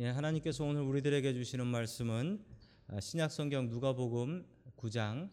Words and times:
예, 0.00 0.08
하나님께서 0.08 0.64
오늘 0.64 0.80
우리들에게 0.80 1.34
주시는 1.34 1.66
말씀은 1.66 2.42
아, 2.86 3.00
신약 3.00 3.30
성경 3.30 3.68
누가복음 3.68 4.46
9장 4.78 5.28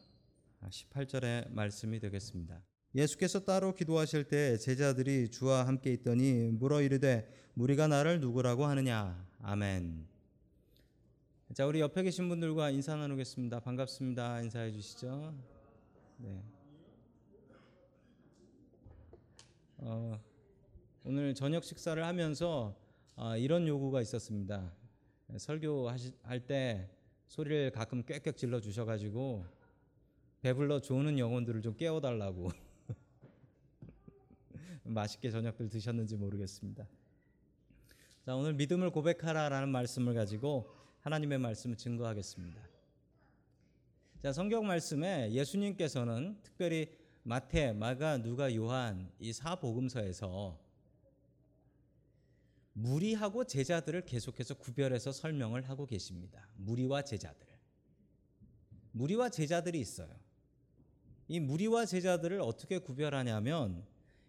18절의 0.62 1.50
말씀이 1.52 2.02
되겠습니다. 2.02 2.62
예수께서 2.94 3.46
따로 3.46 3.74
기도하실 3.74 4.26
때 4.26 4.58
제자들이 4.58 5.30
주와 5.30 5.66
함께 5.66 5.94
있더니 5.94 6.50
물어 6.52 6.82
이르되 6.82 7.30
무리가 7.54 7.88
나를 7.88 8.20
누구라고 8.20 8.66
하느냐 8.66 9.26
아멘. 9.42 10.06
자 11.54 11.66
우리 11.66 11.80
옆에 11.80 12.04
계신 12.04 12.28
분들과 12.28 12.70
인사 12.72 12.94
나누겠습니다. 12.98 13.62
반갑습니다. 13.62 14.42
인사해 14.42 14.74
주시죠. 14.74 15.34
네. 16.18 16.44
어, 19.78 20.20
오늘 21.06 21.34
저녁 21.34 21.64
식사를 21.64 22.04
하면서 22.04 22.76
아, 22.76 22.87
이런 23.40 23.68
요구가 23.68 24.02
있었습니다. 24.02 24.72
설교할 25.38 26.46
때 26.46 26.90
소리를 27.28 27.72
가끔 27.72 28.04
꽥꽥 28.04 28.38
질러 28.38 28.60
주셔가지고 28.60 29.46
배불러 30.42 30.80
조는 30.80 31.18
영혼들을 31.18 31.62
좀 31.62 31.76
깨워달라고 31.76 32.50
맛있게 34.84 35.32
저녁들 35.32 35.70
드셨는지 35.70 36.16
모르겠습니다. 36.16 36.88
자 38.26 38.36
오늘 38.36 38.54
믿음을 38.54 38.92
고백하라라는 38.92 39.70
말씀을 39.70 40.14
가지고 40.14 40.72
하나님의 41.02 41.40
말씀을 41.40 41.76
증거하겠습니다. 41.76 42.62
자 44.22 44.32
성경 44.32 44.68
말씀에 44.68 45.32
예수님께서는 45.32 46.38
특별히 46.44 46.96
마태, 47.24 47.74
마가, 47.74 48.20
누가, 48.20 48.54
요한 48.56 49.12
이 49.20 49.34
사복음서에서 49.34 50.67
무리하고 52.78 53.44
제자들을 53.44 54.06
계속해서 54.06 54.54
구별해서 54.54 55.12
설명을 55.12 55.68
하고 55.68 55.88
계십니다. 55.88 56.48
무리와 56.58 57.02
제자들. 57.02 57.48
무리와 58.92 59.30
제자들이 59.30 59.80
있어요. 59.80 60.10
이 61.28 61.40
무리와 61.40 61.86
제자들을 61.86 62.40
어떻게 62.40 62.78
구별하냐면 62.78 63.84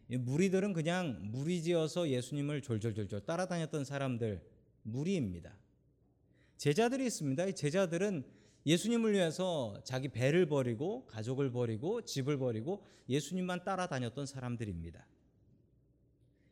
이 0.08 0.16
무리들은 0.16 0.72
그냥 0.72 1.18
무리지어서 1.30 2.08
예수님을 2.08 2.62
졸졸졸졸 2.62 3.26
따라다녔던 3.26 3.84
사람들 3.84 4.42
무리입니다. 4.82 5.54
제자들이 6.56 7.04
있습니다. 7.06 7.46
이 7.46 7.54
제자들은 7.54 8.24
예수님을 8.64 9.12
위해서 9.12 9.78
자기 9.84 10.08
배를 10.08 10.46
버리고 10.46 11.04
가족을 11.06 11.52
버리고 11.52 12.02
집을 12.02 12.38
버리고 12.38 12.82
예수님만 13.10 13.64
따라다녔던 13.64 14.24
사람들입니다. 14.24 15.06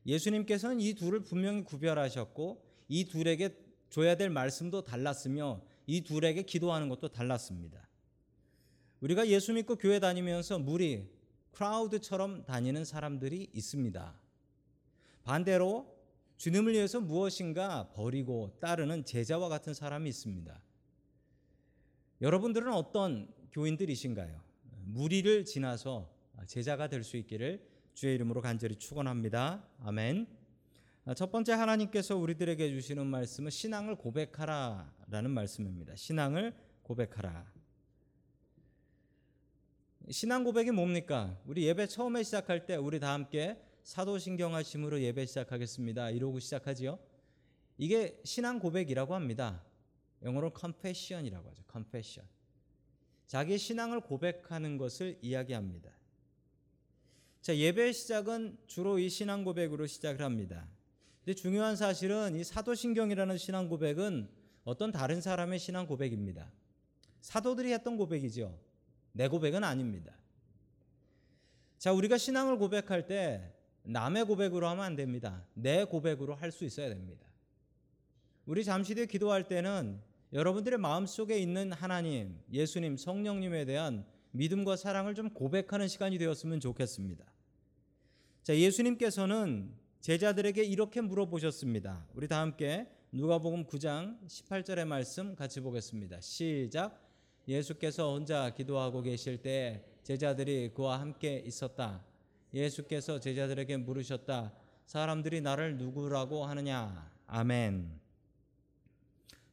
예수님께서는 0.07 0.81
이 0.81 0.95
둘을 0.95 1.21
분명히 1.21 1.65
구별하셨고 1.65 2.63
이 2.89 3.05
둘에게 3.05 3.57
줘야 3.91 4.17
될 4.17 4.31
말씀도 4.31 4.83
달랐으며 4.83 5.63
이 5.87 6.03
둘에게 6.03 6.43
기도하는 6.43 6.89
것도 6.89 7.09
달랐습니다. 7.09 7.89
우리가 9.01 9.29
예수 9.29 9.53
믿고 9.53 9.77
교회 9.77 9.99
다니면서 9.99 10.59
무리, 10.59 11.09
크라우드처럼 11.53 12.45
다니는 12.45 12.85
사람들이 12.85 13.51
있습니다. 13.53 14.21
반대로 15.25 15.95
주님을 16.37 16.75
위해서 16.75 17.01
무엇인가 17.01 17.91
버리고 17.95 18.57
따르는 18.61 19.05
제자와 19.05 19.49
같은 19.49 19.75
사람이 19.75 20.09
있습니다. 20.09 20.63
여러분들은 22.21 22.73
어떤 22.73 23.33
교인들이신가요? 23.53 24.41
무리를 24.85 25.45
지나서 25.45 26.11
제자가 26.47 26.89
될 26.89 27.03
수 27.03 27.17
있기를 27.17 27.76
주의 27.97 28.15
이름으로 28.17 28.43
간절히 28.43 28.77
축원합니다. 28.77 29.67
아멘. 29.81 30.27
첫 31.17 31.33
번째 31.33 31.53
하나님께서 31.53 32.15
우리들에게 32.15 32.69
주시는 32.69 33.07
말씀은 33.07 33.51
신앙을 33.51 33.97
고백하라라는 33.97 35.31
말씀입니다. 35.31 35.97
신앙을 35.97 36.55
고백하라. 36.83 37.51
신앙 40.11 40.45
고백이 40.45 40.73
뭡니까? 40.73 41.41
우리 41.47 41.65
예배 41.65 41.87
처음에 41.87 42.23
시작할 42.23 42.67
때 42.67 42.77
우리 42.77 43.01
다 43.01 43.15
함께 43.15 43.59
사도신경 43.83 44.55
하심으로 44.55 45.01
예배 45.01 45.25
시작하겠습니다. 45.25 46.11
이러고 46.11 46.39
시작하지요. 46.39 46.99
이게 47.79 48.21
신앙 48.25 48.59
고백이라고 48.59 49.15
합니다. 49.15 49.65
영어로 50.23 50.53
confession이라고 50.55 51.49
하죠. 51.49 51.63
confession. 51.73 52.29
자기 53.27 53.57
신앙을 53.57 54.03
고백하는 54.03 54.77
것을 54.77 55.19
이야기합니다. 55.23 55.96
자, 57.47 57.57
예배 57.57 57.93
시작은 57.93 58.59
주로 58.67 58.99
이 58.99 59.09
신앙 59.09 59.45
고백으로 59.45 59.87
시작을 59.87 60.21
합니다. 60.21 60.67
근데 61.25 61.33
중요한 61.33 61.77
사실은 61.77 62.35
이 62.35 62.43
사도신경이라는 62.43 63.39
신앙 63.39 63.69
고백은 63.69 64.29
어떤 64.65 64.91
다른 64.91 65.21
사람의 65.21 65.61
신앙 65.61 65.87
고백입니다. 65.87 66.51
사도들이 67.21 67.73
했던 67.73 67.97
고백이죠. 67.97 68.59
내 69.13 69.29
고백은 69.29 69.63
아닙니다. 69.63 70.13
자, 71.79 71.93
우리가 71.93 72.19
신앙을 72.19 72.59
고백할 72.59 73.07
때 73.07 73.55
남의 73.85 74.25
고백으로 74.25 74.67
하면 74.67 74.85
안 74.85 74.97
됩니다. 74.97 75.47
내 75.55 75.85
고백으로 75.85 76.35
할 76.35 76.51
수 76.51 76.65
있어야 76.65 76.89
됩니다. 76.89 77.29
우리 78.45 78.65
잠시 78.65 78.93
뒤에 78.97 79.07
기도할 79.07 79.47
때는 79.47 80.01
여러분들의 80.33 80.81
마음속에 80.81 81.39
있는 81.39 81.71
하나님, 81.71 82.41
예수님, 82.51 82.97
성령님에 82.97 83.67
대한 83.67 84.05
믿음과 84.33 84.75
사랑을 84.75 85.15
좀 85.15 85.31
고백하는 85.31 85.87
시간이 85.87 86.19
되었으면 86.19 86.59
좋겠습니다. 86.59 87.36
자, 88.47 88.57
예수님께서는 88.57 89.73
제자들에게 90.01 90.63
이렇게 90.63 91.01
물어보셨습니다. 91.01 92.07
우리 92.15 92.29
다 92.29 92.41
함께 92.41 92.89
누가복음 93.11 93.65
9장 93.65 94.25
18절의 94.25 94.85
말씀 94.85 95.35
같이 95.35 95.61
보겠습니다. 95.61 96.21
시작. 96.21 97.11
예수께서 97.49 98.13
혼자 98.13 98.55
기도하고 98.55 99.03
계실 99.03 99.43
때 99.43 99.85
제자들이 100.05 100.71
그와 100.75 101.01
함께 101.01 101.43
있었다. 101.45 102.05
예수께서 102.55 103.19
제자들에게 103.19 103.79
물으셨다. 103.79 104.55
사람들이 104.85 105.41
나를 105.41 105.77
누구라고 105.77 106.45
하느냐? 106.45 107.13
아멘. 107.27 107.99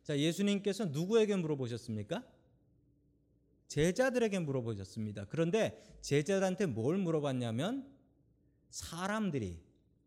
자, 0.04 0.20
예수님께서 0.20 0.86
누구에게 0.86 1.36
물어보셨습니까? 1.36 2.24
제자들에게 3.70 4.38
물어보셨습니다. 4.38 5.26
그런데 5.30 5.82
제자들한테 6.02 6.68
뭘 6.68 7.00
물어봤냐면 7.00 7.92
사람들이 8.74 9.62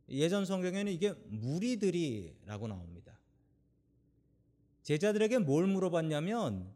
예전 0.08 0.44
성경에는 0.44 0.90
이게 0.92 1.12
무리들이라고 1.28 2.66
나옵니다. 2.66 3.16
제자들에게 4.82 5.38
뭘 5.38 5.68
물어봤냐면 5.68 6.74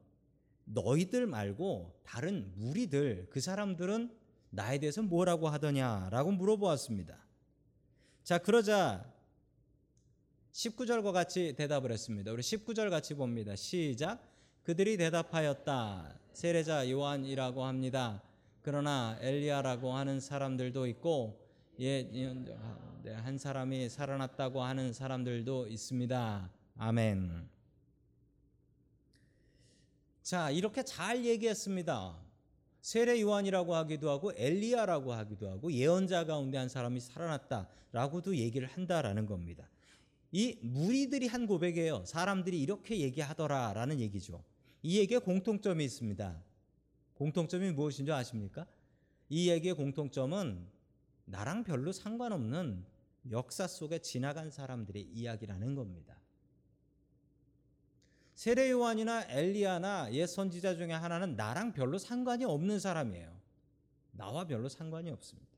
너희들 0.66 1.26
말고 1.26 2.00
다른 2.04 2.52
무리들 2.54 3.26
그 3.30 3.40
사람들은 3.40 4.16
나에 4.50 4.78
대해서 4.78 5.02
뭐라고 5.02 5.48
하더냐라고 5.48 6.30
물어보았습니다. 6.30 7.18
자, 8.22 8.38
그러자 8.38 9.12
19절과 10.52 11.12
같이 11.12 11.54
대답을 11.56 11.90
했습니다. 11.90 12.30
우리 12.30 12.42
19절 12.42 12.90
같이 12.90 13.14
봅니다. 13.14 13.56
시작. 13.56 14.24
그들이 14.62 14.96
대답하였다. 14.96 16.20
세례자 16.34 16.88
요한이라고 16.88 17.64
합니다. 17.64 18.22
그러나 18.62 19.18
엘리야라고 19.20 19.92
하는 19.92 20.20
사람들도 20.20 20.86
있고 20.86 21.39
예, 21.82 22.06
한 23.22 23.38
사람이 23.38 23.88
살아났다고 23.88 24.62
하는 24.62 24.92
사람들도 24.92 25.66
있습니다. 25.68 26.52
아멘. 26.76 27.48
자, 30.22 30.50
이렇게 30.50 30.82
잘 30.82 31.24
얘기했습니다. 31.24 32.18
세례 32.82 33.18
요한이라고 33.22 33.74
하기도 33.76 34.10
하고 34.10 34.30
엘리야라고 34.36 35.14
하기도 35.14 35.48
하고 35.48 35.72
예언자 35.72 36.26
가운데 36.26 36.58
한 36.58 36.68
사람이 36.68 37.00
살아났다라고도 37.00 38.36
얘기를 38.36 38.68
한다라는 38.68 39.24
겁니다. 39.24 39.66
이 40.32 40.58
무리들이 40.60 41.28
한 41.28 41.46
고백이에요. 41.46 42.04
사람들이 42.04 42.60
이렇게 42.60 43.00
얘기하더라라는 43.00 44.00
얘기죠. 44.00 44.44
이 44.82 44.98
얘기에 44.98 45.16
공통점이 45.16 45.82
있습니다. 45.82 46.42
공통점이 47.14 47.72
무엇인 47.72 48.04
줄 48.04 48.12
아십니까? 48.12 48.66
이 49.30 49.48
얘기의 49.48 49.72
공통점은 49.72 50.78
나랑 51.30 51.64
별로 51.64 51.92
상관없는 51.92 52.84
역사 53.30 53.66
속에 53.66 54.00
지나간 54.00 54.50
사람들의 54.50 55.02
이야기라는 55.02 55.74
겁니다. 55.74 56.16
세례 58.34 58.70
요한이나 58.70 59.26
엘리야나 59.28 60.12
옛 60.12 60.26
선지자 60.26 60.76
중에 60.76 60.92
하나는 60.92 61.36
나랑 61.36 61.72
별로 61.72 61.98
상관이 61.98 62.44
없는 62.44 62.80
사람이에요. 62.80 63.38
나와 64.12 64.46
별로 64.46 64.68
상관이 64.68 65.10
없습니다. 65.10 65.50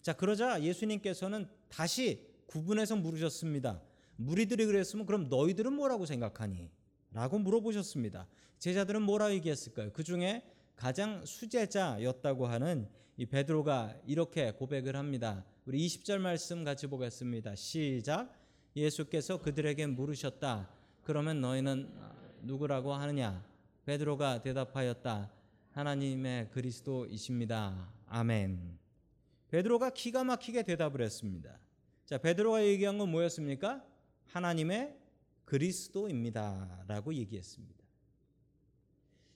자, 0.00 0.14
그러자 0.14 0.62
예수님께서는 0.62 1.46
다시 1.68 2.26
구분해서 2.46 2.96
물으셨습니다. 2.96 3.82
무리들이 4.16 4.66
그랬으면 4.66 5.06
그럼 5.06 5.28
너희들은 5.28 5.72
뭐라고 5.72 6.06
생각하니? 6.06 6.70
라고 7.12 7.38
물어보셨습니다. 7.38 8.26
제자들은 8.58 9.02
뭐라 9.02 9.32
얘기했을까요? 9.32 9.92
그 9.92 10.02
중에 10.02 10.42
가장 10.76 11.24
수제자였다고 11.24 12.46
하는 12.46 12.88
이 13.18 13.26
베드로가 13.26 13.94
이렇게 14.06 14.52
고백을 14.52 14.96
합니다. 14.96 15.44
우리 15.66 15.86
20절 15.86 16.18
말씀 16.18 16.64
같이 16.64 16.86
보겠습니다. 16.86 17.54
시작. 17.54 18.34
예수께서 18.74 19.38
그들에게 19.38 19.86
물으셨다. 19.86 20.70
그러면 21.02 21.42
너희는 21.42 21.92
누구라고 22.40 22.94
하느냐? 22.94 23.44
베드로가 23.84 24.40
대답하였다. 24.40 25.30
하나님의 25.72 26.50
그리스도이십니다. 26.50 27.92
아멘. 28.06 28.78
베드로가 29.50 29.90
기가 29.90 30.24
막히게 30.24 30.62
대답을 30.62 31.02
했습니다. 31.02 31.58
자, 32.06 32.16
베드로가 32.16 32.64
얘기한 32.64 32.96
건 32.96 33.10
뭐였습니까? 33.10 33.84
하나님의 34.28 34.96
그리스도입니다라고 35.44 37.12
얘기했습니다. 37.12 37.82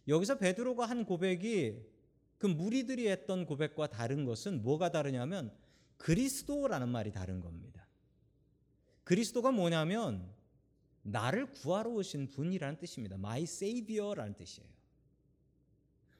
여기서 0.09 0.39
베드로가 0.39 0.87
한 0.87 1.05
고백이 1.05 1.96
그 2.39 2.47
무리들이 2.47 3.09
했던 3.09 3.47
고백과 3.47 3.89
다른 3.89 4.25
것은 4.25 4.63
뭐가 4.63 4.91
다르냐면 4.91 5.53
그리스도라는 5.97 6.89
말이 6.89 7.11
다른 7.11 7.41
겁니다. 7.41 7.87
그리스도가 9.05 9.53
뭐냐면 9.53 10.29
나를 11.03 11.53
구하러 11.53 11.91
오신 11.91 12.29
분이라는 12.31 12.79
뜻입니다. 12.79 13.15
My 13.15 13.43
Savior라는 13.43 14.35
뜻이에요. 14.35 14.69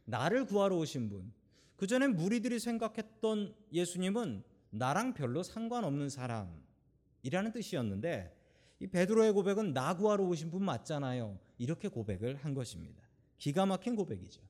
나를 0.05 0.47
구하러 0.47 0.77
오신 0.77 1.09
분. 1.09 1.33
그 1.77 1.87
전에 1.87 2.07
무리들이 2.07 2.59
생각했던 2.59 3.55
예수님은 3.73 4.45
나랑 4.71 5.15
별로 5.15 5.43
상관없는 5.43 6.09
사람이라는 6.09 7.53
뜻이었는데 7.53 8.35
이 8.79 8.87
베드로의 8.87 9.33
고백은 9.33 9.75
나 9.75 9.97
구하러 9.97 10.25
오신 10.25 10.51
분 10.51 10.65
맞잖아요. 10.65 11.39
이렇게 11.59 11.89
고백을 11.89 12.37
한 12.37 12.55
것입니다. 12.55 13.03
기가 13.39 13.67
막힌 13.67 13.97
고백이죠. 13.97 14.41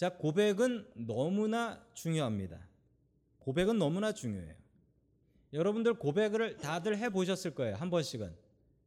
자, 0.00 0.08
고백은 0.08 0.92
너무나 0.94 1.84
중요합니다. 1.92 2.58
고백은 3.38 3.78
너무나 3.78 4.12
중요해요. 4.14 4.54
여러분들 5.52 5.98
고백을 5.98 6.56
다들 6.56 6.96
해 6.96 7.10
보셨을 7.10 7.54
거예요. 7.54 7.76
한 7.76 7.90
번씩은. 7.90 8.34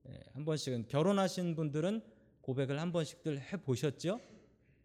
예, 0.10 0.20
한 0.34 0.44
번씩은 0.44 0.88
결혼하신 0.88 1.56
분들은 1.56 2.02
고백을 2.42 2.82
한 2.82 2.92
번씩들 2.92 3.40
해 3.40 3.58
보셨죠? 3.58 4.20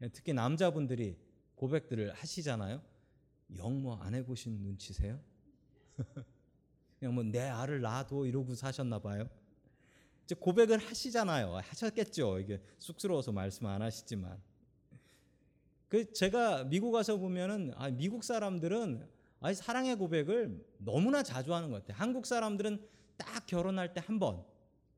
예, 0.02 0.10
특히 0.10 0.34
남자분들이 0.34 1.16
고백들을 1.54 2.12
하시잖아요. 2.12 2.82
영뭐 3.56 3.96
안 3.96 4.14
해보신 4.14 4.52
눈치세요? 4.52 5.18
그냥 7.00 7.14
뭐 7.14 7.24
내 7.24 7.40
알을 7.40 7.80
낳아도 7.80 8.26
이러고 8.26 8.54
사셨나 8.54 8.98
봐요. 8.98 9.30
이제 10.24 10.34
고백을 10.34 10.76
하시잖아요. 10.76 11.56
하셨겠죠. 11.56 12.38
이게 12.40 12.60
쑥스러워서 12.76 13.32
말씀 13.32 13.64
안 13.64 13.80
하시지만. 13.80 14.38
그 15.88 16.12
제가 16.12 16.64
미국 16.64 16.92
가서 16.92 17.16
보면은 17.16 17.72
아, 17.76 17.90
미국 17.90 18.24
사람들은 18.24 19.06
아, 19.40 19.52
사랑의 19.54 19.96
고백을 19.96 20.64
너무나 20.78 21.22
자주 21.22 21.54
하는 21.54 21.70
것 21.70 21.82
같아요. 21.82 21.96
한국 21.98 22.26
사람들은 22.26 22.84
딱 23.16 23.46
결혼할 23.46 23.94
때 23.94 24.00
한 24.00 24.18
번. 24.18 24.44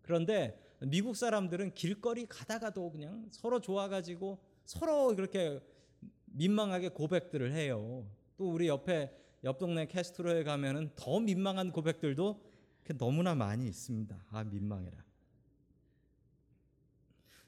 그런데 0.03 0.59
미국 0.81 1.15
사람들은 1.17 1.75
길거리 1.75 2.27
가다가도 2.27 2.91
그냥 2.91 3.29
서로 3.31 3.61
좋아가지고 3.61 4.39
서로 4.65 5.15
그렇게 5.15 5.61
민망하게 6.25 6.89
고백들을 6.91 7.53
해요. 7.53 8.07
또 8.37 8.51
우리 8.51 8.69
옆에 8.69 9.15
옆 9.45 9.59
동네 9.59 9.87
캐스트로에 9.87 10.43
가면은 10.43 10.91
더 10.97 11.21
민망한 11.21 11.71
고백들도 11.71 12.51
너무나 12.99 13.35
많이 13.35 13.69
있습니다. 13.69 14.25
아 14.31 14.45
민망해라. 14.45 15.05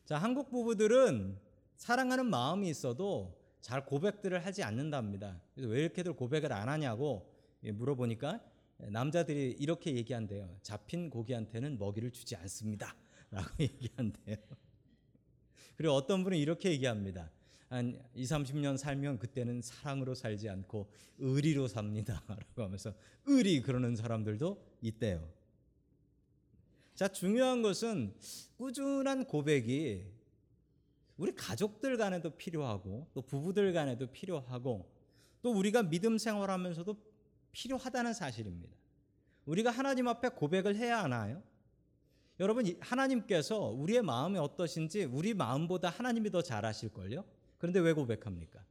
자 0.05 0.19
한국 0.19 0.51
부부들은 0.51 1.39
사랑하는 1.83 2.27
마음이 2.27 2.71
있어도 2.71 3.37
잘 3.61 3.85
고백들을 3.85 4.47
하지 4.47 4.63
않는답니다. 4.63 5.43
그래서 5.53 5.69
왜 5.69 5.81
이렇게들 5.81 6.13
고백을 6.13 6.53
안 6.53 6.69
하냐고 6.69 7.29
물어보니까 7.61 8.41
남자들이 8.77 9.57
이렇게 9.59 9.97
얘기한대요. 9.97 10.61
잡힌 10.63 11.11
고기한테는 11.11 11.81
먹이를 11.81 12.13
주지 12.13 12.37
않습니다. 12.37 12.95
라고 13.33 13.49
얘기한대요. 13.59 14.37
그리고 15.77 15.95
어떤 15.95 16.23
분은 16.23 16.39
이렇게 16.39 16.71
얘기합니다. 16.71 17.33
한 17.69 18.01
2, 18.15 18.23
30년 18.27 18.77
살면 18.77 19.19
그때는 19.19 19.61
사랑으로 19.61 20.15
살지 20.15 20.49
않고 20.51 20.89
의리로 21.19 21.67
삽니다. 21.67 22.23
라고 22.31 22.63
하면서 22.63 22.95
의리 23.27 23.61
그러는 23.61 23.97
사람들도 23.97 24.65
있대요. 24.83 25.29
자, 26.95 27.09
중요한 27.09 27.61
것은 27.61 28.15
꾸준한 28.57 29.25
고백이 29.25 30.22
우리 31.23 31.33
가족들 31.37 31.97
간에도 31.97 32.31
필요하고 32.31 33.07
또 33.15 33.23
부부들 33.23 33.73
간에도 33.73 34.09
필요하고 34.09 34.91
또 35.41 35.53
우리가 35.53 35.85
믿음 35.85 36.19
생활하면서도 36.19 36.97
필요하다는 37.53 38.13
사실입니다. 38.13 38.75
우리가 39.47 39.71
하나님 39.71 40.09
앞에 40.09 40.31
고백을 40.31 40.75
해야 40.75 41.05
하나요? 41.05 41.41
여러분 42.41 42.67
하나님께서 42.81 43.57
우리의 43.69 44.03
마음이 44.03 44.37
어떠신지 44.37 45.05
우리 45.05 45.33
마음보다 45.33 45.91
하나님이 45.91 46.33
더 46.33 46.43
잘 46.43 46.65
아실걸요? 46.65 47.25
그런데 47.59 47.79
왜 47.79 47.93
고백합니까? 47.93 48.65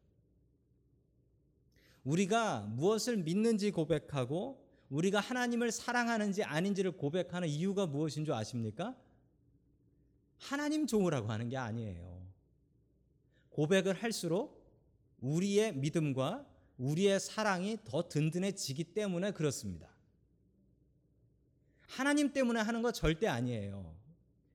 우리가 2.04 2.64
무엇을 2.68 3.16
믿는지 3.16 3.72
고백하고 3.72 4.62
우리가 4.90 5.22
하나님을 5.22 5.72
사랑하는지 5.72 6.44
아닌지를 6.44 6.98
고백하는 6.98 7.48
이유가 7.48 7.86
무엇인 7.86 8.26
줄 8.26 8.34
아십니까? 8.34 8.94
하나님 10.38 10.86
좋으라고 10.86 11.32
하는 11.32 11.48
게 11.48 11.56
아니에요. 11.56 12.31
고백을 13.52 13.94
할수록 13.94 14.62
우리의 15.20 15.76
믿음과 15.76 16.46
우리의 16.78 17.20
사랑이 17.20 17.78
더 17.86 18.08
든든해지기 18.08 18.96
때문에 18.96 19.32
그렇습니다. 19.32 19.88
하나님 21.88 22.34
때문에 22.34 22.60
하는 22.60 22.82
거 22.82 22.92
절대 22.92 23.28
아니에요. 23.28 23.96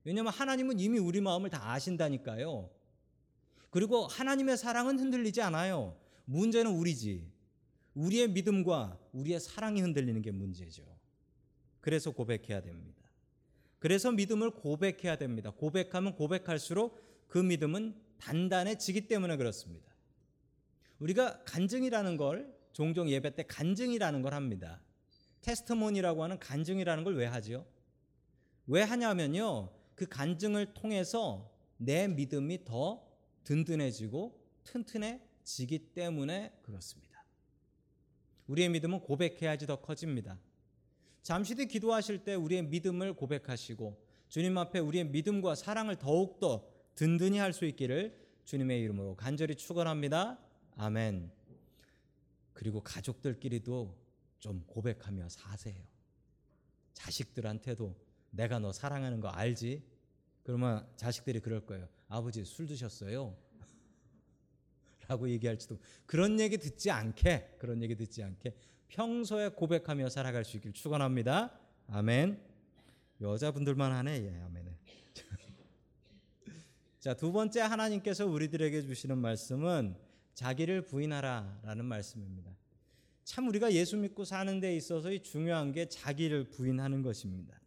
왜냐하면 0.03 0.33
하나님은 0.33 0.79
이미 0.79 0.99
우리 0.99 1.21
마음을 1.21 1.49
다 1.49 1.71
아신다니까요. 1.71 2.69
그리고 3.69 4.07
하나님의 4.07 4.57
사랑은 4.57 4.99
흔들리지 4.99 5.41
않아요. 5.41 5.97
문제는 6.25 6.71
우리지. 6.71 7.31
우리의 7.93 8.29
믿음과 8.29 8.99
우리의 9.13 9.39
사랑이 9.39 9.81
흔들리는 9.81 10.21
게 10.21 10.31
문제죠. 10.31 10.83
그래서 11.79 12.11
고백해야 12.11 12.61
됩니다. 12.61 13.01
그래서 13.79 14.11
믿음을 14.11 14.51
고백해야 14.51 15.17
됩니다. 15.17 15.51
고백하면 15.51 16.15
고백할수록 16.15 16.99
그 17.27 17.37
믿음은 17.37 17.95
단단해지기 18.19 19.07
때문에 19.07 19.37
그렇습니다. 19.37 19.91
우리가 20.99 21.43
간증이라는 21.43 22.17
걸 22.17 22.53
종종 22.73 23.09
예배 23.09 23.35
때 23.35 23.43
간증이라는 23.43 24.21
걸 24.21 24.33
합니다. 24.33 24.81
테스트몬이라고 25.41 26.23
하는 26.23 26.39
간증이라는 26.39 27.03
걸 27.03 27.15
왜 27.15 27.25
하지요? 27.25 27.65
왜 28.67 28.81
하냐면요. 28.81 29.71
그 29.95 30.05
간증을 30.07 30.73
통해서 30.73 31.51
내 31.77 32.07
믿음이 32.07 32.65
더 32.65 33.07
든든해지고 33.43 34.39
튼튼해지기 34.65 35.93
때문에 35.93 36.53
그렇습니다. 36.61 37.23
우리의 38.47 38.69
믿음은 38.69 39.01
고백해야지 39.01 39.65
더 39.67 39.77
커집니다. 39.77 40.39
잠시 41.21 41.55
뒤 41.55 41.67
기도하실 41.67 42.23
때 42.23 42.35
우리의 42.35 42.63
믿음을 42.63 43.13
고백하시고 43.13 43.97
주님 44.29 44.57
앞에 44.57 44.79
우리의 44.79 45.05
믿음과 45.05 45.55
사랑을 45.55 45.95
더욱더 45.95 46.67
든든히 46.97 47.37
할 47.37 47.53
수 47.53 47.65
있기를 47.65 48.17
주님의 48.45 48.81
이름으로 48.81 49.15
간절히 49.15 49.55
축원합니다. 49.55 50.39
아멘. 50.77 51.31
그리고 52.53 52.81
가족들끼리도 52.81 53.95
좀 54.39 54.63
고백하며 54.65 55.29
사세요. 55.29 55.75
자식들한테도 56.93 57.95
내가 58.31 58.57
너 58.57 58.73
사랑하는 58.73 59.21
거 59.21 59.29
알지? 59.29 59.83
그러면 60.41 60.87
자식들이 60.95 61.39
그럴 61.39 61.65
거예요. 61.65 61.87
아버지 62.07 62.43
술 62.43 62.65
드셨어요? 62.65 63.37
라고 65.07 65.29
얘기할지도 65.29 65.77
그런 66.07 66.39
얘기 66.39 66.57
듣지 66.57 66.89
않게 66.89 67.57
그런 67.59 67.83
얘기 67.83 67.95
듣지 67.95 68.23
않게 68.23 68.55
평소에 68.87 69.49
고백하며 69.49 70.09
살아갈 70.09 70.43
수 70.45 70.57
있길 70.57 70.73
축원합니다. 70.73 71.59
아멘. 71.89 72.41
여자분들만 73.21 73.91
하네. 73.91 74.23
예, 74.23 74.41
아멘. 74.45 74.76
자, 77.07 77.13
두 77.13 77.31
번째 77.31 77.61
하나님께서 77.61 78.25
우리들에게 78.25 78.81
주시는 78.81 79.17
말씀은 79.19 79.95
자기를 80.33 80.87
부인하라라는 80.87 81.85
말씀입니다. 81.85 82.51
참 83.23 83.47
우리가 83.47 83.71
예수 83.71 83.95
믿고 83.95 84.25
사는 84.25 84.59
데 84.59 84.75
있어서 84.75 85.17
중요한 85.19 85.71
게 85.71 85.87
자기를 85.87 86.49
부인하는 86.49 87.03
것입니다. 87.03 87.61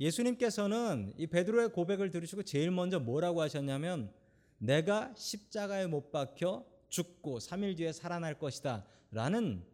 예수님께서는 0.00 1.14
이 1.16 1.28
베드로의 1.28 1.68
고백을 1.68 2.10
들으시고 2.10 2.42
제일 2.42 2.72
먼저 2.72 2.98
뭐라고 2.98 3.40
하셨냐면 3.42 4.12
내가 4.58 5.14
십자가에 5.16 5.86
못 5.86 6.10
박혀 6.10 6.66
죽고 6.88 7.38
3일 7.38 7.76
뒤에 7.76 7.92
살아날 7.92 8.40
것이다 8.40 8.84
라는 9.12 9.64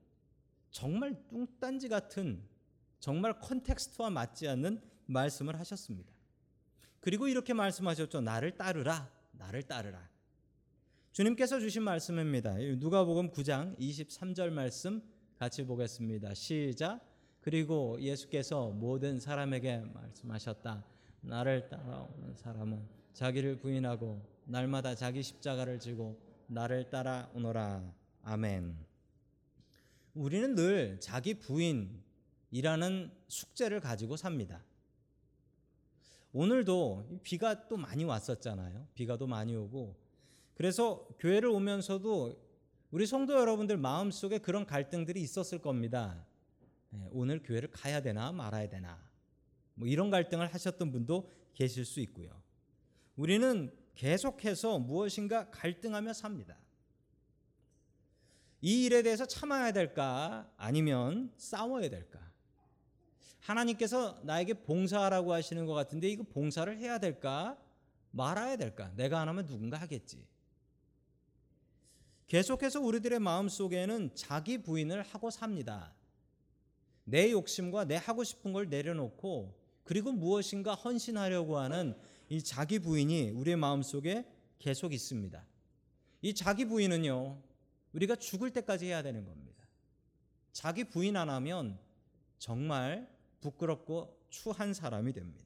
정말 0.71 1.17
뚱딴지 1.31 1.89
같은 1.89 2.43
정말 3.01 3.41
컨텍스트와 3.41 4.11
맞지 4.11 4.47
않는 4.47 4.79
말씀을 5.07 5.59
하셨습니다. 5.59 6.13
그리고 7.03 7.27
이렇게 7.27 7.53
말씀하셨죠. 7.53 8.21
나를 8.21 8.57
따르라. 8.57 9.11
나를 9.33 9.65
따르라. 9.65 10.09
주님께서 11.11 11.59
주신 11.59 11.83
말씀입니다. 11.83 12.55
누가복음 12.57 13.33
9장 13.33 13.77
23절 13.77 14.51
말씀 14.51 15.03
같이 15.37 15.67
보겠습니다. 15.67 16.33
시작. 16.35 17.01
그리고 17.41 18.01
예수께서 18.01 18.69
모든 18.69 19.19
사람에게 19.19 19.79
말씀하셨다. 19.93 20.85
나를 21.23 21.69
따라오는 21.69 22.37
사람은 22.37 22.87
자기를 23.15 23.59
부인하고 23.59 24.25
날마다 24.45 24.95
자기 24.95 25.25
십자가를 25.25 25.81
지고 25.81 26.21
나를 26.47 26.89
따라오너라. 26.89 27.83
아멘. 28.23 28.77
우리는 30.15 30.55
늘 30.55 31.01
자기 31.01 31.35
부인이라는 31.35 33.11
숙제를 33.27 33.81
가지고 33.81 34.17
삽니다. 34.17 34.63
오늘도 36.33 37.21
비가 37.23 37.69
또 37.69 37.77
많이 37.77 38.05
왔었잖아요. 38.05 38.89
비가 38.95 39.17
또 39.17 39.27
많이 39.27 39.55
오고. 39.55 39.97
그래서 40.55 41.07
교회를 41.19 41.49
오면서도 41.51 42.41
우리 42.91 43.07
성도 43.07 43.35
여러분들 43.35 43.77
마음속에 43.77 44.39
그런 44.39 44.67
갈등들이 44.67 45.21
있었을 45.21 45.59
겁니다. 45.59 46.27
예, 46.95 47.09
오늘 47.11 47.43
교회를 47.43 47.71
가야 47.71 48.01
되나 48.03 48.33
말아야 48.33 48.69
되나. 48.69 49.03
뭐 49.75 49.89
이런 49.89 50.11
갈등을 50.11 50.53
하셨던 50.53 50.93
분도 50.93 51.31
계실 51.55 51.85
수 51.85 52.01
있고요. 52.01 52.43
우리는 53.17 53.75
계속해서 53.95 54.79
무엇인가 54.79 55.51
갈등하며 55.51 56.13
삽니다. 56.13 56.59
이 58.61 58.85
일에 58.85 59.03
대해서 59.03 59.27
참아야 59.27 59.73
될까? 59.73 60.51
아니면 60.57 61.33
싸워야 61.37 61.91
될까? 61.91 62.32
하나님께서 63.43 64.21
나에게 64.23 64.55
봉사하라고 64.55 65.33
하시는 65.33 65.67
것 65.67 65.75
같은데 65.75 66.09
이거 66.09 66.23
봉사를 66.23 66.77
해야 66.79 66.99
될까? 66.99 67.59
말아야 68.13 68.57
될까? 68.57 68.93
내가 68.95 69.21
안 69.21 69.29
하면 69.29 69.47
누군가 69.47 69.79
하겠지. 69.79 70.25
계속해서 72.29 72.81
우리들의 72.81 73.19
마음 73.19 73.49
속에는 73.49 74.15
자기 74.15 74.59
부인을 74.59 75.03
하고 75.03 75.31
삽니다. 75.31 75.93
내 77.05 77.31
욕심과 77.33 77.87
내 77.87 77.97
하고 77.97 78.23
싶은 78.23 78.53
걸 78.53 78.69
내려놓고 78.69 79.61
그리고 79.83 80.13
무엇인가 80.13 80.75
헌신하려고 80.75 81.59
하는 81.59 81.99
이 82.29 82.43
자기 82.43 82.79
부인이 82.79 83.31
우리의 83.31 83.57
마음 83.57 83.83
속에 83.83 84.25
계속 84.59 84.95
있습니다. 84.95 85.45
이 86.23 86.35
자기 86.35 86.65
부인은요, 86.65 87.43
우리가 87.93 88.15
죽을 88.17 88.53
때까지 88.53 88.87
해야 88.87 89.03
되는 89.03 89.25
겁니다. 89.25 89.67
자기 90.53 90.85
부인 90.85 91.17
안 91.17 91.29
하면 91.29 91.79
정말 92.39 93.12
부끄럽고 93.43 94.17
추한 94.31 94.73
사람이 94.73 95.13
됩니다. 95.13 95.45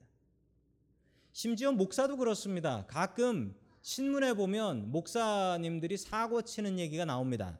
심지어 1.33 1.73
목사도 1.73 2.17
그렇습니다. 2.17 2.87
가끔 2.87 3.57
신문에 3.83 4.35
보면 4.35 4.93
목사님들이 4.93 5.97
사고 5.97 6.43
치는 6.43 6.79
얘기가 6.79 7.05
나옵니다. 7.05 7.59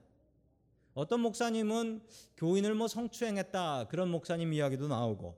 어떤 0.95 1.21
목사님은 1.21 2.03
교인을 2.37 2.75
뭐 2.75 2.89
성추행했다 2.89 3.89
그런 3.89 4.09
목사님 4.11 4.53
이야기도 4.53 4.89
나오고 4.89 5.37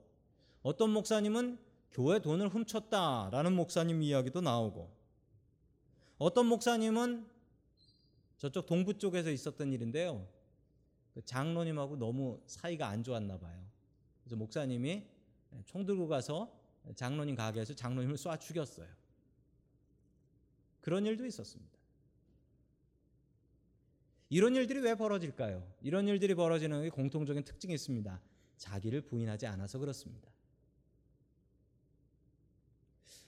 어떤 0.61 0.91
목사님은 0.91 1.59
교회 1.91 2.19
돈을 2.19 2.47
훔쳤다라는 2.49 3.53
목사님 3.53 4.01
이야기도 4.01 4.41
나오고 4.41 4.89
어떤 6.17 6.45
목사님은 6.45 7.27
저쪽 8.37 8.65
동부 8.65 8.97
쪽에서 8.97 9.31
있었던 9.31 9.73
일인데요. 9.73 10.27
그 11.13 11.21
장로님하고 11.25 11.97
너무 11.97 12.39
사이가 12.45 12.87
안 12.87 13.03
좋았나 13.03 13.37
봐요. 13.37 13.68
그래서 14.29 14.37
목사님이 14.37 15.07
총 15.65 15.87
들고 15.87 16.07
가서 16.07 16.55
장로님 16.95 17.33
가게에서 17.35 17.73
장로님을 17.73 18.15
쏴 18.15 18.39
죽였어요. 18.39 18.87
그런 20.81 21.07
일도 21.07 21.25
있었습니다. 21.25 21.79
이런 24.29 24.55
일들이 24.55 24.81
왜 24.81 24.93
벌어질까요? 24.93 25.67
이런 25.81 26.07
일들이 26.07 26.35
벌어지는 26.35 26.83
게 26.83 26.89
공통적인 26.89 27.43
특징이 27.43 27.73
있습니다. 27.73 28.21
자기를 28.57 29.01
부인하지 29.01 29.47
않아서 29.47 29.79
그렇습니다. 29.79 30.29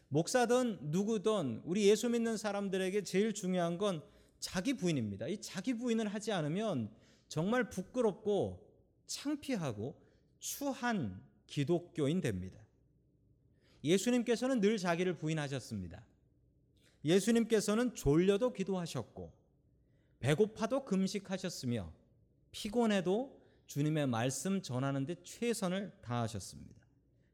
목사든 0.09 0.91
누구든 0.91 1.63
우리 1.65 1.89
예수 1.89 2.09
믿는 2.09 2.37
사람들에게 2.37 3.03
제일 3.05 3.33
중요한 3.33 3.79
건 3.79 4.03
자기 4.39 4.73
부인입니다. 4.73 5.27
이 5.27 5.41
자기 5.41 5.73
부인을 5.73 6.09
하지 6.09 6.31
않으면 6.31 6.93
정말 7.27 7.69
부끄럽고 7.69 8.69
창피하고 9.07 10.10
추한 10.41 11.23
기독교인 11.45 12.19
됩니다. 12.19 12.59
예수님께서는 13.83 14.59
늘 14.59 14.77
자기를 14.77 15.17
부인하셨습니다. 15.17 16.03
예수님께서는 17.05 17.95
졸려도 17.95 18.51
기도하셨고 18.51 19.31
배고파도 20.19 20.83
금식하셨으며 20.85 21.91
피곤해도 22.51 23.39
주님의 23.67 24.07
말씀 24.07 24.61
전하는데 24.61 25.23
최선을 25.23 25.93
다하셨습니다. 26.01 26.81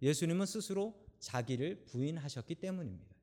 예수님은 0.01 0.45
스스로 0.45 1.03
자기를 1.19 1.85
부인하셨기 1.85 2.55
때문입니다. 2.55 3.15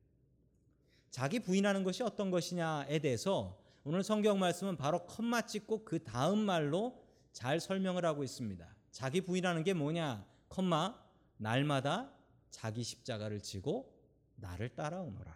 자기 1.09 1.39
부인하는 1.39 1.83
것이 1.83 2.03
어떤 2.03 2.29
것이냐에 2.29 2.99
대해서 2.99 3.57
오늘 3.83 4.03
성경 4.03 4.39
말씀은 4.39 4.77
바로 4.77 5.05
컴마 5.05 5.43
찍고 5.43 5.85
그 5.85 6.03
다음 6.03 6.39
말로 6.39 7.01
잘 7.31 7.59
설명을 7.59 8.03
하고 8.03 8.23
있습니다. 8.23 8.75
자기 8.95 9.19
부인하는 9.19 9.65
게 9.65 9.73
뭐냐? 9.73 10.25
컴마 10.47 10.97
날마다 11.35 12.13
자기 12.49 12.81
십자가를 12.81 13.41
지고 13.41 13.93
나를 14.37 14.73
따라오너라. 14.73 15.35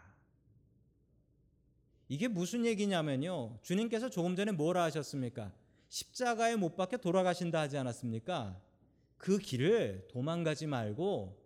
이게 2.07 2.29
무슨 2.29 2.65
얘기냐면요. 2.65 3.59
주님께서 3.61 4.09
조금 4.09 4.37
전에 4.37 4.53
뭐라 4.53 4.83
하셨습니까? 4.83 5.51
십자가에 5.89 6.55
못 6.55 6.77
박혀 6.77 6.95
돌아가신다 6.95 7.59
하지 7.59 7.77
않았습니까? 7.77 8.61
그 9.17 9.37
길을 9.37 10.07
도망가지 10.09 10.65
말고 10.65 11.37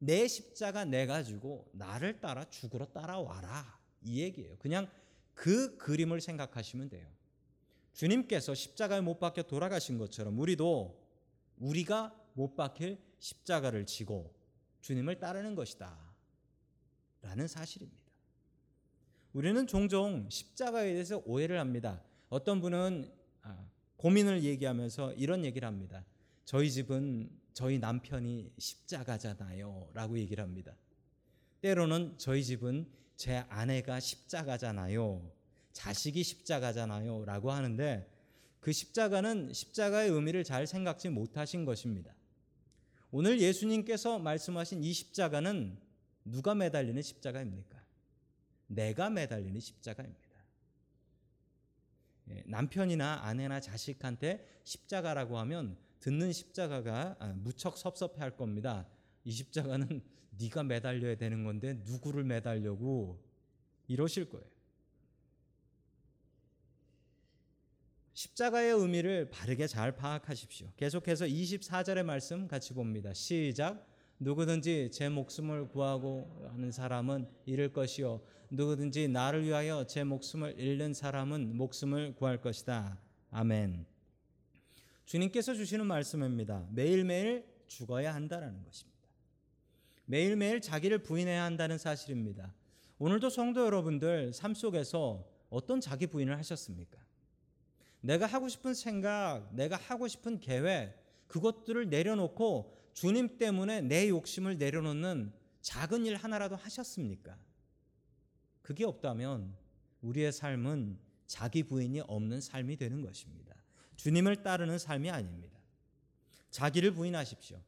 내 0.00 0.26
십자가 0.26 0.84
내 0.84 1.06
가지고 1.06 1.70
나를 1.70 2.20
따라 2.20 2.44
죽으러 2.50 2.86
따라와라. 2.86 3.78
이 4.02 4.20
얘기예요. 4.20 4.56
그냥 4.58 4.90
그 5.34 5.76
그림을 5.76 6.20
생각하시면 6.20 6.88
돼요. 6.88 7.06
주님께서 7.92 8.52
십자가에 8.52 9.00
못 9.00 9.20
박혀 9.20 9.44
돌아가신 9.44 9.96
것처럼 9.96 10.36
우리도 10.36 10.99
우리가 11.60 12.14
못 12.34 12.56
박힐 12.56 12.98
십자가를 13.18 13.86
지고 13.86 14.34
주님을 14.80 15.20
따르는 15.20 15.54
것이다. 15.54 15.96
라는 17.22 17.46
사실입니다. 17.46 18.00
우리는 19.32 19.66
종종 19.66 20.28
십자가에 20.28 20.92
대해서 20.92 21.22
오해를 21.24 21.60
합니다. 21.60 22.02
어떤 22.28 22.60
분은 22.60 23.12
아, 23.42 23.68
고민을 23.96 24.42
얘기하면서 24.42 25.12
이런 25.14 25.44
얘기를 25.44 25.68
합니다. 25.68 26.04
저희 26.44 26.70
집은 26.70 27.30
저희 27.52 27.78
남편이 27.78 28.52
십자가잖아요. 28.58 29.90
라고 29.92 30.18
얘기를 30.18 30.42
합니다. 30.42 30.74
때로는 31.60 32.16
저희 32.16 32.42
집은 32.42 32.88
제 33.16 33.44
아내가 33.48 34.00
십자가잖아요. 34.00 35.30
자식이 35.72 36.22
십자가잖아요. 36.22 37.24
라고 37.26 37.52
하는데 37.52 38.10
그 38.60 38.72
십자가는 38.72 39.52
십자가의 39.52 40.10
의미를 40.10 40.44
잘 40.44 40.66
생각지 40.66 41.08
못하신 41.08 41.64
것입니다. 41.64 42.14
오늘 43.10 43.40
예수님께서 43.40 44.18
말씀하신 44.18 44.84
이 44.84 44.92
십자가는 44.92 45.78
누가 46.24 46.54
매달리는 46.54 47.00
십자가입니까? 47.00 47.82
내가 48.66 49.10
매달리는 49.10 49.58
십자가입니다. 49.58 50.30
예, 52.30 52.42
남편이나 52.46 53.20
아내나 53.24 53.60
자식한테 53.60 54.60
십자가라고 54.64 55.38
하면 55.38 55.76
듣는 55.98 56.32
십자가가 56.32 57.16
아, 57.18 57.32
무척 57.34 57.76
섭섭해할 57.76 58.36
겁니다. 58.36 58.86
이 59.24 59.32
십자가는 59.32 60.02
네가 60.38 60.62
매달려야 60.62 61.16
되는 61.16 61.44
건데 61.44 61.80
누구를 61.84 62.24
매달려고 62.24 63.20
이러실 63.88 64.28
거예요. 64.30 64.46
십자가의 68.20 68.74
의미를 68.74 69.30
바르게 69.30 69.66
잘 69.66 69.96
파악하십시오. 69.96 70.68
계속해서 70.76 71.24
24절의 71.24 72.02
말씀 72.02 72.46
같이 72.48 72.74
봅니다. 72.74 73.14
시작. 73.14 73.86
누구든지 74.18 74.90
제 74.92 75.08
목숨을 75.08 75.68
구하고 75.68 76.46
하는 76.50 76.70
사람은 76.70 77.26
잃을 77.46 77.72
것이요 77.72 78.20
누구든지 78.50 79.08
나를 79.08 79.44
위하여 79.44 79.86
제 79.86 80.04
목숨을 80.04 80.60
잃는 80.60 80.92
사람은 80.92 81.56
목숨을 81.56 82.14
구할 82.14 82.42
것이다. 82.42 83.00
아멘. 83.30 83.86
주님께서 85.06 85.54
주시는 85.54 85.86
말씀입니다. 85.86 86.66
매일매일 86.72 87.46
죽어야 87.68 88.14
한다라는 88.14 88.62
것입니다. 88.64 89.00
매일매일 90.04 90.60
자기를 90.60 90.98
부인해야 90.98 91.42
한다는 91.42 91.78
사실입니다. 91.78 92.52
오늘도 92.98 93.30
성도 93.30 93.64
여러분들 93.64 94.34
삶 94.34 94.52
속에서 94.52 95.26
어떤 95.48 95.80
자기 95.80 96.06
부인을 96.06 96.36
하셨습니까? 96.36 96.98
내가 98.00 98.26
하고 98.26 98.48
싶은 98.48 98.74
생각, 98.74 99.48
내가 99.54 99.76
하고 99.76 100.08
싶은 100.08 100.40
계획, 100.40 100.94
그것들을 101.26 101.88
내려놓고 101.88 102.76
주님 102.92 103.38
때문에 103.38 103.82
내 103.82 104.08
욕심을 104.08 104.58
내려놓는 104.58 105.32
작은 105.60 106.06
일 106.06 106.16
하나라도 106.16 106.56
하셨습니까? 106.56 107.36
그게 108.62 108.84
없다면 108.84 109.54
우리의 110.02 110.32
삶은 110.32 110.98
자기 111.26 111.62
부인이 111.62 112.00
없는 112.00 112.40
삶이 112.40 112.76
되는 112.76 113.02
것입니다. 113.02 113.54
주님을 113.96 114.42
따르는 114.42 114.78
삶이 114.78 115.10
아닙니다. 115.10 115.58
자기를 116.50 116.92
부인하십시오. 116.92 117.60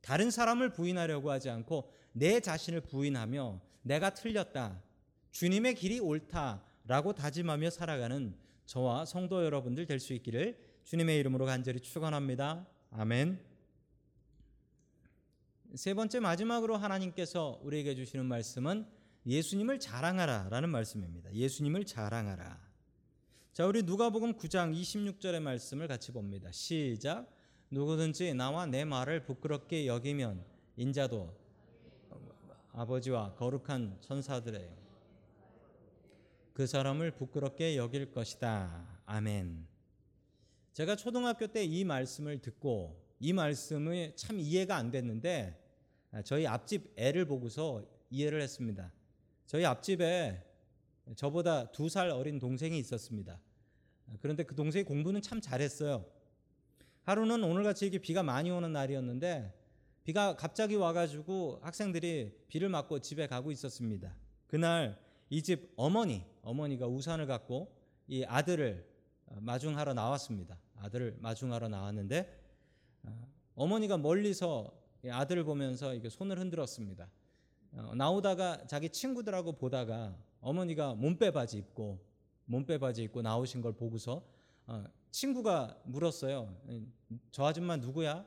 다른 0.00 0.30
사람을 0.30 0.70
부인하려고 0.70 1.30
하지 1.30 1.48
않고 1.48 1.90
내 2.12 2.40
자신을 2.40 2.82
부인하며 2.82 3.60
내가 3.82 4.10
틀렸다. 4.10 4.80
주님의 5.30 5.74
길이 5.74 5.98
옳다라고 5.98 7.14
다짐하며 7.14 7.70
살아가는 7.70 8.36
저와 8.66 9.04
성도 9.04 9.44
여러분들 9.44 9.86
될 9.86 9.98
수 10.00 10.12
있기를 10.14 10.58
주님의 10.84 11.18
이름으로 11.18 11.46
간절히 11.46 11.80
축원합니다. 11.80 12.66
아멘. 12.90 13.40
세 15.74 15.94
번째 15.94 16.20
마지막으로 16.20 16.76
하나님께서 16.76 17.60
우리에게 17.62 17.94
주시는 17.94 18.26
말씀은 18.26 18.86
예수님을 19.26 19.80
자랑하라라는 19.80 20.68
말씀입니다. 20.68 21.32
예수님을 21.32 21.84
자랑하라. 21.84 22.60
자, 23.52 23.66
우리 23.66 23.82
누가복음 23.82 24.34
9장 24.34 24.74
26절의 24.74 25.40
말씀을 25.40 25.86
같이 25.88 26.12
봅니다. 26.12 26.50
시작. 26.52 27.30
누구든지 27.70 28.34
나와 28.34 28.66
내 28.66 28.84
말을 28.84 29.24
부끄럽게 29.24 29.86
여기면 29.86 30.44
인자도 30.76 31.34
아버지와 32.72 33.34
거룩한 33.34 33.98
천사들의 34.00 34.81
그 36.52 36.66
사람을 36.66 37.12
부끄럽게 37.12 37.76
여길 37.76 38.12
것이다. 38.12 39.00
아멘. 39.06 39.66
제가 40.72 40.96
초등학교 40.96 41.46
때 41.46 41.64
이 41.64 41.84
말씀을 41.84 42.40
듣고 42.40 43.00
이 43.20 43.32
말씀이 43.32 44.14
참 44.16 44.38
이해가 44.40 44.76
안 44.76 44.90
됐는데 44.90 45.58
저희 46.24 46.46
앞집 46.46 46.92
애를 46.96 47.24
보고서 47.24 47.84
이해를 48.10 48.40
했습니다. 48.42 48.92
저희 49.46 49.64
앞집에 49.64 50.42
저보다 51.16 51.70
두 51.72 51.88
살 51.88 52.10
어린 52.10 52.38
동생이 52.38 52.78
있었습니다. 52.78 53.38
그런데 54.20 54.44
그 54.44 54.54
동생이 54.54 54.84
공부는 54.84 55.22
참 55.22 55.40
잘했어요. 55.40 56.04
하루는 57.04 57.42
오늘같이 57.42 57.86
이렇게 57.86 57.98
비가 57.98 58.22
많이 58.22 58.50
오는 58.50 58.72
날이었는데 58.72 59.52
비가 60.04 60.36
갑자기 60.36 60.74
와가지고 60.74 61.60
학생들이 61.62 62.44
비를 62.48 62.68
맞고 62.68 63.00
집에 63.00 63.26
가고 63.26 63.50
있었습니다. 63.52 64.14
그날 64.46 64.98
이 65.32 65.40
집 65.40 65.72
어머니, 65.76 66.26
어머니가 66.42 66.86
우산을 66.86 67.26
갖고 67.26 67.74
이 68.06 68.22
아들을 68.22 68.86
마중하러 69.40 69.94
나왔습니다. 69.94 70.58
아들을 70.76 71.16
마중하러 71.20 71.68
나왔는데 71.68 72.38
어머니가 73.54 73.96
멀리서 73.96 74.70
아들을 75.10 75.44
보면서 75.44 75.94
이게 75.94 76.10
손을 76.10 76.38
흔들었습니다. 76.38 77.08
어, 77.72 77.94
나오다가 77.94 78.66
자기 78.66 78.90
친구들하고 78.90 79.52
보다가 79.52 80.14
어머니가 80.42 80.94
몸빼 80.96 81.30
바지 81.30 81.56
입고 81.56 81.98
몸빼 82.44 82.76
바지 82.76 83.04
입고 83.04 83.22
나오신 83.22 83.62
걸 83.62 83.72
보고서 83.72 84.22
어, 84.66 84.84
친구가 85.10 85.80
물었어요. 85.84 86.54
저 87.30 87.46
아줌마 87.46 87.78
누구야? 87.78 88.26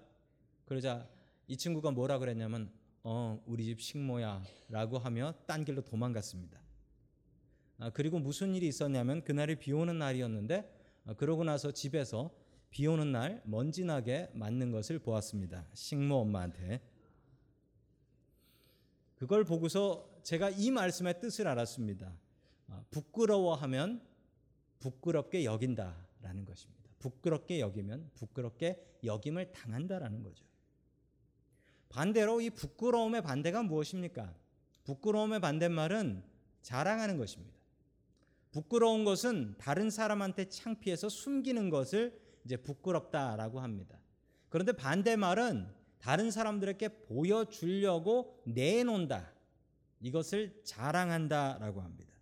그러자 0.66 1.08
이 1.48 1.56
친구가 1.56 1.92
뭐라 1.92 2.18
그랬냐면 2.18 2.72
어 3.04 3.40
우리 3.46 3.66
집 3.66 3.80
식모야라고 3.80 4.98
하며 4.98 5.36
딴 5.46 5.64
길로 5.64 5.84
도망갔습니다. 5.84 6.65
아, 7.77 7.89
그리고 7.89 8.20
무슨 8.20 8.55
일이 8.55 8.67
있었냐면 8.67 9.24
그날이 9.24 9.55
비 9.58 9.74
오는 9.74 9.98
날이었는데 9.98 10.72
아, 11.05 11.13
그러고 11.13 11.44
나서 11.44 11.72
집에서 11.72 12.32
비 12.70 12.88
오는 12.88 13.12
날 13.12 13.41
먼지 13.46 13.84
나게 13.84 14.29
맞는 14.34 14.72
것을 14.72 15.00
보았습니다. 15.00 15.67
식모 15.74 16.15
엄마한테. 16.15 16.82
그걸 19.15 19.46
보고서 19.46 20.10
제가 20.24 20.50
이 20.50 20.72
말씀의 20.72 21.20
뜻을 21.20 21.48
알았습니다. 21.48 22.13
아, 22.67 22.84
부끄러워하면 22.91 24.01
부끄럽게 24.79 25.46
여긴다라는 25.46 26.46
것입니다. 26.46 26.89
부끄럽게 27.00 27.60
여기면 27.60 28.12
부끄럽게 28.15 29.00
여김을 29.03 29.51
당한다라는 29.51 30.24
거죠. 30.24 30.44
반대로 31.90 32.42
이 32.42 32.50
부끄러움의 32.50 33.22
반대가 33.22 33.64
무엇입니까? 33.64 34.33
부끄러움의 34.83 35.40
반대말은 35.40 36.24
자랑하는 36.61 37.18
것입니다. 37.18 37.55
부끄러운 38.55 39.03
것은 39.03 39.55
다른 39.57 39.89
사람한테 39.89 40.48
창피해서 40.48 41.09
숨기는 41.09 41.70
것을 41.70 42.18
이제 42.46 42.55
부끄럽다라고 42.55 43.59
합니다. 43.59 44.00
그런데 44.48 44.72
반대말은 44.72 45.68
다른 46.00 46.31
사람들에게 46.31 47.01
보여주려고 47.03 48.41
내놓는다. 48.46 49.33
이것을 50.00 50.61
자랑한다라고 50.63 51.81
합니다. 51.81 52.13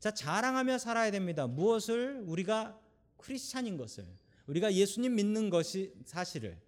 자, 0.00 0.12
자랑하며 0.12 0.78
살아야 0.78 1.12
됩니다. 1.12 1.46
무엇을 1.46 2.24
우리가 2.26 2.80
크리스찬인 3.16 3.76
것을 3.76 4.08
우리가 4.48 4.74
예수님 4.74 5.14
믿는 5.14 5.50
것이 5.50 5.94
사실을 6.04 6.60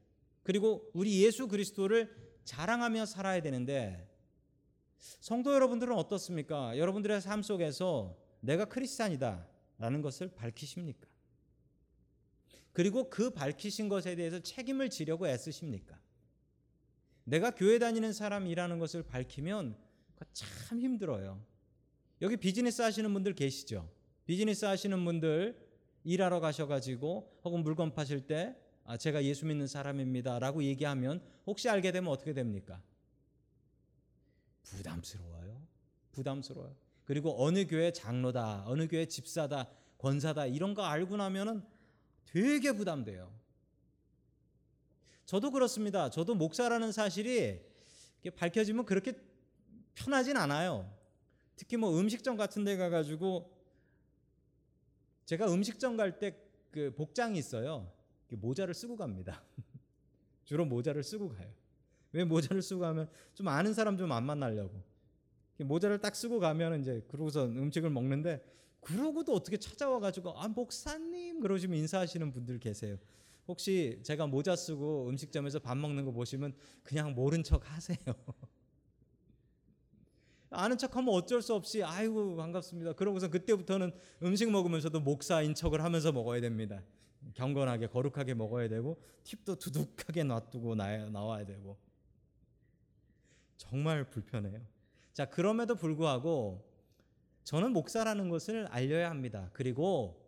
그리고 0.45 0.89
우리 0.95 1.25
예수 1.25 1.49
그리스도를 1.49 2.15
자랑하며 2.45 3.05
살아야 3.07 3.43
되는데 3.43 4.12
성도 5.03 5.53
여러분들은 5.53 5.95
어떻습니까? 5.97 6.79
여러분들의 6.79 7.21
삶 7.21 7.43
속에서 7.43 8.17
내가 8.41 8.67
크리스찬이다라는 8.67 10.01
것을 10.01 10.29
밝히십니까? 10.29 11.09
그리고 12.73 13.11
그 13.11 13.31
밝히신 13.31 13.89
것에 13.89 14.15
대해서 14.15 14.39
책임을 14.39 14.91
지려고 14.91 15.27
애쓰십니까? 15.27 16.01
내가 17.25 17.51
교회 17.51 17.79
다니는 17.79 18.13
사람이라는 18.13 18.79
것을 18.79 19.03
밝히면 19.03 19.77
참 20.33 20.81
힘들어요. 20.81 21.45
여기 22.23 22.37
비즈니스 22.37 22.81
하시는 22.81 23.13
분들 23.13 23.35
계시죠? 23.35 23.91
비즈니스 24.25 24.65
하시는 24.65 25.05
분들 25.05 25.61
일하러 26.05 26.39
가셔가지고 26.39 27.41
혹은 27.45 27.63
물건 27.65 27.93
파실 27.93 28.27
때 28.27 28.57
아, 28.85 28.97
제가 28.97 29.25
예수 29.25 29.47
믿는 29.47 29.67
사람입니다라고 29.67 30.63
얘기하면 30.65 31.23
혹시 31.47 31.69
알게 31.69 31.91
되면 31.93 32.11
어떻게 32.11 32.33
됩니까? 32.33 32.81
부담스러워요. 34.63 35.67
부담스러워요. 36.13 36.75
그리고 37.05 37.45
어느 37.45 37.67
교회 37.67 37.93
장로다, 37.93 38.65
어느 38.67 38.89
교회 38.89 39.07
집사다, 39.07 39.69
권사다 39.99 40.47
이런 40.47 40.75
거 40.75 40.83
알고 40.83 41.17
나면은 41.17 41.65
되게 42.27 42.73
부담돼요. 42.73 43.33
저도 45.25 45.51
그렇습니다. 45.51 46.11
저도 46.11 46.35
목사라는 46.35 46.93
사실이 46.93 47.61
밝혀지면 48.37 48.85
그렇게 48.85 49.15
편하진 49.95 50.37
않아요. 50.37 50.93
특히 51.57 51.77
뭐 51.77 51.99
음식점 51.99 52.37
같은 52.37 52.65
데 52.65 52.77
가가지고 52.77 53.51
제가 55.25 55.53
음식점 55.53 55.97
갈 55.97 56.19
때 56.19 56.53
그 56.73 56.91
복장이 56.95 57.39
있어요. 57.39 57.93
모자를 58.31 58.73
쓰고 58.73 58.97
갑니다. 58.97 59.45
주로 60.43 60.65
모자를 60.65 61.05
쓰고 61.05 61.29
가요. 61.29 61.53
왜 62.13 62.25
모자를 62.25 62.63
쓰고 62.63 62.81
가면 62.81 63.09
좀 63.35 63.49
아는 63.49 63.75
사람 63.75 63.97
좀 63.97 64.13
안 64.13 64.25
만나려고. 64.25 64.83
모자를 65.59 65.99
딱 66.01 66.17
쓰고 66.17 66.41
가면 66.41 66.81
이제 66.81 67.05
그러고서 67.09 67.45
음식을 67.45 67.89
먹는데 67.91 68.43
그러고도 68.81 69.33
어떻게 69.33 69.57
찾아와 69.57 70.01
가지고 70.01 70.33
아 70.39 70.49
목사님 70.49 71.41
그러시면 71.41 71.79
인사하시는 71.79 72.33
분들 72.33 72.59
계세요. 72.59 72.99
혹시 73.47 74.01
제가 74.03 74.27
모자 74.27 74.57
쓰고 74.57 75.09
음식점에서 75.09 75.59
밥 75.61 75.77
먹는 75.77 76.05
거 76.05 76.11
보시면 76.13 76.55
그냥 76.83 77.15
모른 77.15 77.43
척 77.45 77.63
하세요. 77.71 77.97
아는 80.51 80.77
척하면 80.77 81.15
어쩔 81.15 81.41
수 81.41 81.55
없이 81.55 81.83
아이고 81.83 82.37
반갑습니다. 82.37 82.93
그러고서 82.95 83.29
그때부터는 83.31 83.93
음식 84.23 84.51
먹으면서도 84.51 85.01
목사인 85.01 85.55
척을 85.55 85.83
하면서 85.83 86.13
먹어야 86.13 86.41
됩니다. 86.41 86.83
경건하게 87.35 87.87
거룩하게 87.87 88.35
먹어야 88.35 88.69
되고 88.69 89.01
팁도 89.25 89.57
두둑하게 89.57 90.25
놔두고 90.25 90.75
나와야 90.75 91.47
되고 91.47 91.79
정말 93.57 94.09
불편해요. 94.09 94.61
자 95.13 95.27
그럼에도 95.27 95.75
불구하고 95.75 96.65
저는 97.45 97.73
목사라는 97.73 98.29
것을 98.29 98.67
알려야 98.67 99.11
합니다. 99.11 99.51
그리고 99.53 100.23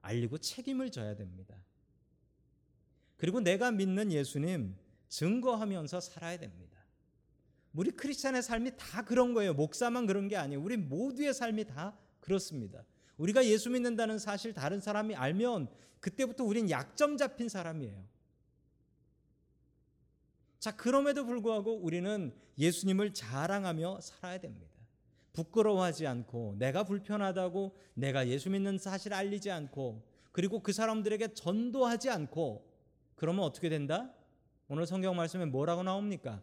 알리고 0.00 0.38
책임을 0.38 0.90
져야 0.90 1.14
됩니다. 1.14 1.56
그리고 3.16 3.40
내가 3.40 3.70
믿는 3.70 4.12
예수님 4.12 4.76
증거하면서 5.08 6.00
살아야 6.00 6.38
됩니다. 6.38 6.78
우리 7.74 7.90
크리스찬의 7.90 8.42
삶이 8.42 8.72
다 8.76 9.04
그런 9.04 9.34
거예요. 9.34 9.54
목사만 9.54 10.06
그런 10.06 10.28
게 10.28 10.36
아니에요. 10.36 10.60
우리 10.60 10.76
모두의 10.76 11.34
삶이 11.34 11.64
다 11.64 11.96
그렇습니다. 12.20 12.84
우리가 13.18 13.44
예수 13.46 13.70
믿는다는 13.70 14.18
사실 14.18 14.52
다른 14.52 14.80
사람이 14.80 15.14
알면 15.14 15.68
그때부터 16.00 16.44
우린 16.44 16.70
약점 16.70 17.16
잡힌 17.16 17.48
사람이에요. 17.48 18.04
자, 20.58 20.74
그럼에도 20.74 21.24
불구하고 21.24 21.76
우리는 21.76 22.34
예수님을 22.58 23.14
자랑하며 23.14 24.00
살아야 24.00 24.38
됩니다. 24.38 24.78
부끄러워하지 25.32 26.06
않고 26.06 26.56
내가 26.58 26.82
불편하다고 26.82 27.76
내가 27.94 28.26
예수 28.26 28.50
믿는 28.50 28.78
사실을 28.78 29.16
알리지 29.16 29.50
않고 29.50 30.04
그리고 30.32 30.60
그 30.60 30.72
사람들에게 30.72 31.34
전도하지 31.34 32.10
않고 32.10 32.68
그러면 33.14 33.44
어떻게 33.44 33.68
된다? 33.68 34.12
오늘 34.68 34.86
성경 34.86 35.16
말씀에 35.16 35.44
뭐라고 35.44 35.82
나옵니까? 35.82 36.42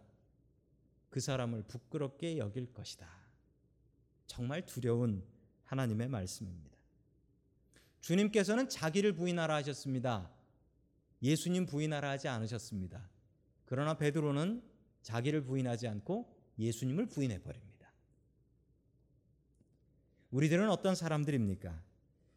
그 1.10 1.20
사람을 1.20 1.64
부끄럽게 1.64 2.38
여길 2.38 2.74
것이다. 2.74 3.08
정말 4.28 4.66
두려운 4.66 5.24
하나님의 5.64 6.08
말씀입니다. 6.08 6.78
주님께서는 8.02 8.70
자기를 8.70 9.14
부인하라 9.14 9.56
하셨습니다. 9.56 10.30
예수님 11.22 11.66
부인하라 11.66 12.12
하지 12.12 12.28
않으셨습니다. 12.28 13.10
그러나 13.66 13.98
베드로는 13.98 14.64
자기를 15.02 15.44
부인하지 15.44 15.88
않고 15.88 16.34
예수님을 16.58 17.08
부인해 17.08 17.42
버립니다. 17.42 17.92
우리들은 20.32 20.70
어떤 20.70 20.96
사람들입니까? 20.96 21.82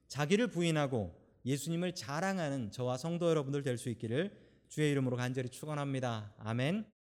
자기를 0.08 0.48
부인하고 0.48 1.18
예수님을 1.44 1.94
자랑하는 1.94 2.70
저와 2.70 2.96
성도 2.96 3.28
여러분들 3.28 3.62
될 3.62 3.78
수 3.78 3.88
있기를 3.90 4.36
주의 4.68 4.90
이름으로 4.90 5.16
간절히 5.16 5.48
축원합니다. 5.48 6.34
아멘. 6.38 6.97